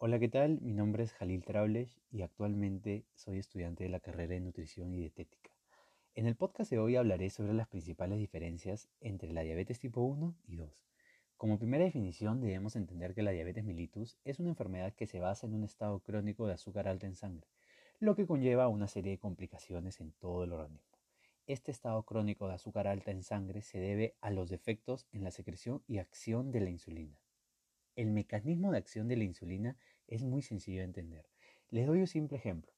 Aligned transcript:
Hola, 0.00 0.20
¿qué 0.20 0.28
tal? 0.28 0.60
Mi 0.60 0.74
nombre 0.74 1.02
es 1.02 1.12
Jalil 1.12 1.42
Trables 1.42 1.98
y 2.12 2.22
actualmente 2.22 3.04
soy 3.16 3.40
estudiante 3.40 3.82
de 3.82 3.90
la 3.90 3.98
carrera 3.98 4.34
de 4.34 4.40
Nutrición 4.40 4.94
y 4.94 4.98
Dietética. 4.98 5.50
En 6.14 6.26
el 6.26 6.36
podcast 6.36 6.70
de 6.70 6.78
hoy 6.78 6.94
hablaré 6.94 7.30
sobre 7.30 7.52
las 7.52 7.66
principales 7.66 8.20
diferencias 8.20 8.88
entre 9.00 9.32
la 9.32 9.40
diabetes 9.40 9.80
tipo 9.80 10.02
1 10.02 10.36
y 10.46 10.54
2. 10.54 10.70
Como 11.36 11.58
primera 11.58 11.82
definición 11.82 12.40
debemos 12.40 12.76
entender 12.76 13.12
que 13.12 13.24
la 13.24 13.32
diabetes 13.32 13.64
mellitus 13.64 14.16
es 14.24 14.38
una 14.38 14.50
enfermedad 14.50 14.94
que 14.94 15.08
se 15.08 15.18
basa 15.18 15.48
en 15.48 15.54
un 15.54 15.64
estado 15.64 15.98
crónico 15.98 16.46
de 16.46 16.52
azúcar 16.52 16.86
alta 16.86 17.08
en 17.08 17.16
sangre, 17.16 17.48
lo 17.98 18.14
que 18.14 18.24
conlleva 18.24 18.68
una 18.68 18.86
serie 18.86 19.10
de 19.10 19.18
complicaciones 19.18 20.00
en 20.00 20.12
todo 20.12 20.44
el 20.44 20.52
organismo. 20.52 20.96
Este 21.48 21.72
estado 21.72 22.04
crónico 22.04 22.46
de 22.46 22.54
azúcar 22.54 22.86
alta 22.86 23.10
en 23.10 23.24
sangre 23.24 23.62
se 23.62 23.80
debe 23.80 24.14
a 24.20 24.30
los 24.30 24.48
defectos 24.48 25.08
en 25.10 25.24
la 25.24 25.32
secreción 25.32 25.82
y 25.88 25.98
acción 25.98 26.52
de 26.52 26.60
la 26.60 26.70
insulina. 26.70 27.18
El 27.98 28.12
mecanismo 28.12 28.70
de 28.70 28.78
acción 28.78 29.08
de 29.08 29.16
la 29.16 29.24
insulina 29.24 29.76
es 30.06 30.22
muy 30.22 30.40
sencillo 30.40 30.78
de 30.78 30.84
entender. 30.84 31.26
Les 31.68 31.84
doy 31.84 31.98
un 31.98 32.06
simple 32.06 32.36
ejemplo. 32.36 32.70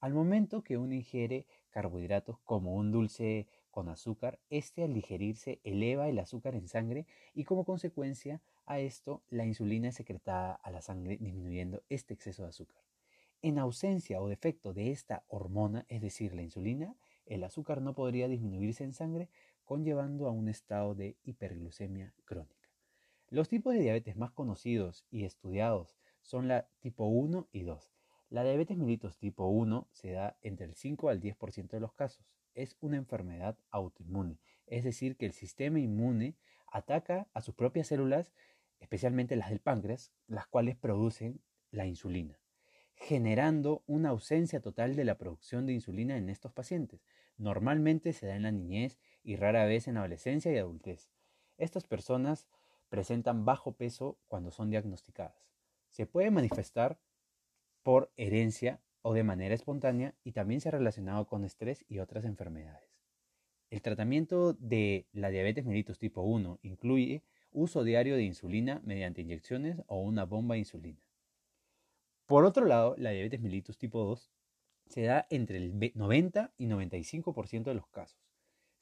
Al 0.00 0.12
momento 0.12 0.64
que 0.64 0.78
uno 0.78 0.94
ingiere 0.94 1.46
carbohidratos 1.70 2.40
como 2.40 2.74
un 2.74 2.90
dulce 2.90 3.46
con 3.70 3.88
azúcar, 3.88 4.40
este 4.50 4.82
al 4.82 4.92
digerirse 4.92 5.60
eleva 5.62 6.08
el 6.08 6.18
azúcar 6.18 6.56
en 6.56 6.66
sangre 6.66 7.06
y 7.34 7.44
como 7.44 7.64
consecuencia 7.64 8.42
a 8.66 8.80
esto 8.80 9.22
la 9.28 9.46
insulina 9.46 9.90
es 9.90 9.94
secretada 9.94 10.54
a 10.54 10.72
la 10.72 10.82
sangre 10.82 11.18
disminuyendo 11.18 11.84
este 11.88 12.12
exceso 12.12 12.42
de 12.42 12.48
azúcar. 12.48 12.82
En 13.42 13.60
ausencia 13.60 14.20
o 14.20 14.28
defecto 14.28 14.74
de 14.74 14.90
esta 14.90 15.22
hormona, 15.28 15.86
es 15.88 16.02
decir, 16.02 16.34
la 16.34 16.42
insulina, 16.42 16.96
el 17.26 17.44
azúcar 17.44 17.80
no 17.80 17.94
podría 17.94 18.26
disminuirse 18.26 18.82
en 18.82 18.92
sangre, 18.92 19.28
conllevando 19.64 20.26
a 20.26 20.32
un 20.32 20.48
estado 20.48 20.96
de 20.96 21.16
hiperglucemia 21.22 22.12
crónica. 22.24 22.63
Los 23.34 23.48
tipos 23.48 23.74
de 23.74 23.80
diabetes 23.80 24.16
más 24.16 24.30
conocidos 24.30 25.04
y 25.10 25.24
estudiados 25.24 25.96
son 26.22 26.46
la 26.46 26.68
tipo 26.78 27.06
1 27.06 27.48
y 27.50 27.64
2. 27.64 27.92
La 28.30 28.44
diabetes 28.44 28.76
mellitus 28.76 29.18
tipo 29.18 29.48
1 29.48 29.88
se 29.90 30.12
da 30.12 30.38
entre 30.40 30.66
el 30.66 30.76
5 30.76 31.08
al 31.08 31.20
10% 31.20 31.70
de 31.70 31.80
los 31.80 31.92
casos. 31.94 32.24
Es 32.54 32.76
una 32.78 32.96
enfermedad 32.96 33.58
autoinmune, 33.72 34.38
es 34.68 34.84
decir, 34.84 35.16
que 35.16 35.26
el 35.26 35.32
sistema 35.32 35.80
inmune 35.80 36.36
ataca 36.70 37.26
a 37.32 37.40
sus 37.40 37.56
propias 37.56 37.88
células, 37.88 38.32
especialmente 38.78 39.34
las 39.34 39.50
del 39.50 39.58
páncreas, 39.58 40.12
las 40.28 40.46
cuales 40.46 40.76
producen 40.76 41.42
la 41.72 41.86
insulina, 41.86 42.38
generando 42.94 43.82
una 43.88 44.10
ausencia 44.10 44.60
total 44.60 44.94
de 44.94 45.06
la 45.06 45.18
producción 45.18 45.66
de 45.66 45.72
insulina 45.72 46.16
en 46.18 46.28
estos 46.28 46.52
pacientes. 46.52 47.04
Normalmente 47.36 48.12
se 48.12 48.28
da 48.28 48.36
en 48.36 48.44
la 48.44 48.52
niñez 48.52 49.00
y 49.24 49.34
rara 49.34 49.64
vez 49.64 49.88
en 49.88 49.96
adolescencia 49.96 50.52
y 50.52 50.58
adultez. 50.58 51.10
Estas 51.56 51.84
personas 51.84 52.46
presentan 52.94 53.44
bajo 53.44 53.72
peso 53.72 54.20
cuando 54.28 54.52
son 54.52 54.70
diagnosticadas. 54.70 55.50
Se 55.88 56.06
puede 56.06 56.30
manifestar 56.30 57.00
por 57.82 58.12
herencia 58.16 58.80
o 59.02 59.14
de 59.14 59.24
manera 59.24 59.52
espontánea 59.52 60.14
y 60.22 60.30
también 60.30 60.60
se 60.60 60.68
ha 60.68 60.78
relacionado 60.78 61.26
con 61.26 61.44
estrés 61.44 61.84
y 61.88 61.98
otras 61.98 62.24
enfermedades. 62.24 62.96
El 63.68 63.82
tratamiento 63.82 64.52
de 64.52 65.08
la 65.12 65.30
diabetes 65.30 65.64
mellitus 65.64 65.98
tipo 65.98 66.22
1 66.22 66.60
incluye 66.62 67.24
uso 67.50 67.82
diario 67.82 68.14
de 68.14 68.22
insulina 68.22 68.80
mediante 68.84 69.22
inyecciones 69.22 69.82
o 69.88 70.00
una 70.00 70.24
bomba 70.24 70.54
de 70.54 70.60
insulina. 70.60 71.02
Por 72.26 72.44
otro 72.44 72.64
lado, 72.64 72.94
la 72.96 73.10
diabetes 73.10 73.40
mellitus 73.40 73.76
tipo 73.76 74.04
2 74.04 74.30
se 74.86 75.02
da 75.02 75.26
entre 75.30 75.56
el 75.56 75.92
90 75.96 76.52
y 76.58 76.68
95% 76.68 77.64
de 77.64 77.74
los 77.74 77.88
casos 77.88 78.23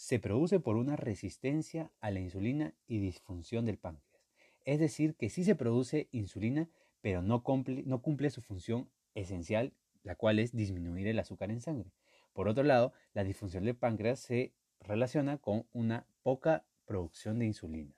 se 0.00 0.18
produce 0.18 0.60
por 0.60 0.76
una 0.76 0.96
resistencia 0.96 1.90
a 2.00 2.10
la 2.10 2.20
insulina 2.20 2.72
y 2.86 3.00
disfunción 3.00 3.66
del 3.66 3.76
páncreas. 3.76 4.24
Es 4.64 4.80
decir, 4.80 5.14
que 5.14 5.28
sí 5.28 5.44
se 5.44 5.54
produce 5.54 6.08
insulina, 6.10 6.70
pero 7.02 7.20
no 7.20 7.42
cumple, 7.42 7.82
no 7.84 8.00
cumple 8.00 8.30
su 8.30 8.40
función 8.40 8.88
esencial, 9.14 9.74
la 10.02 10.14
cual 10.14 10.38
es 10.38 10.56
disminuir 10.56 11.06
el 11.06 11.18
azúcar 11.18 11.50
en 11.50 11.60
sangre. 11.60 11.92
Por 12.32 12.48
otro 12.48 12.64
lado, 12.64 12.94
la 13.12 13.24
disfunción 13.24 13.64
del 13.64 13.76
páncreas 13.76 14.20
se 14.20 14.54
relaciona 14.80 15.36
con 15.36 15.66
una 15.74 16.06
poca 16.22 16.64
producción 16.86 17.38
de 17.38 17.44
insulina. 17.44 17.94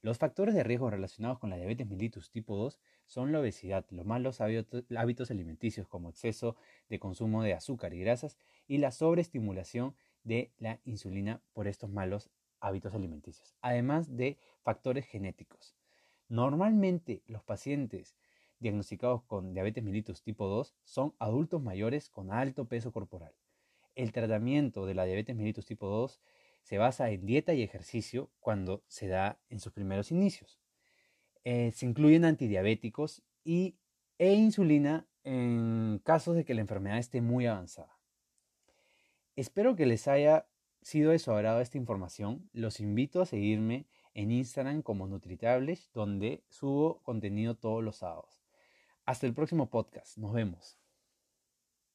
Los 0.00 0.18
factores 0.18 0.54
de 0.54 0.62
riesgo 0.62 0.88
relacionados 0.88 1.40
con 1.40 1.50
la 1.50 1.56
diabetes 1.56 1.88
mellitus 1.88 2.30
tipo 2.30 2.56
2 2.56 2.78
son 3.06 3.32
la 3.32 3.40
obesidad, 3.40 3.84
los 3.90 4.06
malos 4.06 4.40
hábitos 4.40 5.30
alimenticios 5.32 5.88
como 5.88 6.10
exceso 6.10 6.54
de 6.88 7.00
consumo 7.00 7.42
de 7.42 7.54
azúcar 7.54 7.92
y 7.92 7.98
grasas 7.98 8.38
y 8.68 8.78
la 8.78 8.92
sobreestimulación 8.92 9.96
de 10.24 10.52
la 10.58 10.80
insulina 10.84 11.42
por 11.52 11.68
estos 11.68 11.90
malos 11.90 12.30
hábitos 12.60 12.94
alimenticios, 12.94 13.54
además 13.60 14.16
de 14.16 14.38
factores 14.62 15.06
genéticos. 15.06 15.76
Normalmente 16.28 17.22
los 17.26 17.42
pacientes 17.42 18.16
diagnosticados 18.60 19.22
con 19.22 19.54
diabetes 19.54 19.84
mellitus 19.84 20.22
tipo 20.22 20.46
2 20.46 20.74
son 20.84 21.14
adultos 21.18 21.62
mayores 21.62 22.10
con 22.10 22.32
alto 22.32 22.66
peso 22.66 22.92
corporal. 22.92 23.34
El 23.94 24.12
tratamiento 24.12 24.86
de 24.86 24.94
la 24.94 25.04
diabetes 25.04 25.36
mellitus 25.36 25.66
tipo 25.66 25.86
2 25.86 26.20
se 26.62 26.78
basa 26.78 27.10
en 27.10 27.24
dieta 27.24 27.54
y 27.54 27.62
ejercicio 27.62 28.30
cuando 28.40 28.84
se 28.88 29.08
da 29.08 29.40
en 29.48 29.60
sus 29.60 29.72
primeros 29.72 30.10
inicios. 30.10 30.60
Eh, 31.44 31.72
se 31.72 31.86
incluyen 31.86 32.24
antidiabéticos 32.24 33.22
y, 33.44 33.78
e 34.18 34.34
insulina 34.34 35.06
en 35.24 36.00
casos 36.04 36.36
de 36.36 36.44
que 36.44 36.54
la 36.54 36.60
enfermedad 36.60 36.98
esté 36.98 37.22
muy 37.22 37.46
avanzada. 37.46 37.97
Espero 39.38 39.76
que 39.76 39.86
les 39.86 40.08
haya 40.08 40.48
sido 40.82 41.12
de 41.12 41.20
su 41.20 41.30
agrado 41.30 41.60
esta 41.60 41.78
información. 41.78 42.50
Los 42.52 42.80
invito 42.80 43.22
a 43.22 43.24
seguirme 43.24 43.86
en 44.12 44.32
Instagram 44.32 44.82
como 44.82 45.06
Nutritables, 45.06 45.92
donde 45.94 46.42
subo 46.48 47.00
contenido 47.04 47.54
todos 47.54 47.84
los 47.84 47.98
sábados. 47.98 48.42
Hasta 49.06 49.28
el 49.28 49.34
próximo 49.34 49.70
podcast. 49.70 50.18
Nos 50.18 50.32
vemos. 50.32 50.76